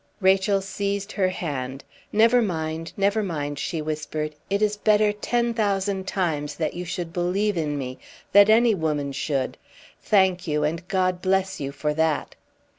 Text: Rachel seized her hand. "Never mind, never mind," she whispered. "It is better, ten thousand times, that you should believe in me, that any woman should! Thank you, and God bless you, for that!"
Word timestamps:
Rachel 0.19 0.61
seized 0.61 1.11
her 1.11 1.29
hand. 1.29 1.83
"Never 2.11 2.41
mind, 2.41 2.91
never 2.97 3.21
mind," 3.21 3.59
she 3.59 3.83
whispered. 3.83 4.33
"It 4.49 4.59
is 4.63 4.75
better, 4.75 5.13
ten 5.13 5.53
thousand 5.53 6.07
times, 6.07 6.55
that 6.55 6.73
you 6.73 6.85
should 6.85 7.13
believe 7.13 7.55
in 7.55 7.77
me, 7.77 7.99
that 8.31 8.49
any 8.49 8.73
woman 8.73 9.11
should! 9.11 9.59
Thank 10.01 10.47
you, 10.47 10.63
and 10.63 10.87
God 10.87 11.21
bless 11.21 11.59
you, 11.61 11.71
for 11.71 11.93
that!" 11.93 12.33